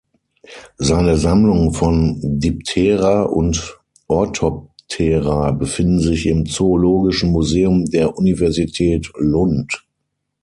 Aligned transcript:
Seine 0.79 1.15
Sammlung 1.15 1.73
von 1.75 2.19
Diptera 2.23 3.21
und 3.21 3.79
Orthoptera 4.07 5.51
befinden 5.51 5.99
sich 5.99 6.25
im 6.25 6.47
Zoologischen 6.47 7.29
Museum 7.31 7.85
der 7.85 8.17
Universität 8.17 9.11
Lund. 9.19 9.85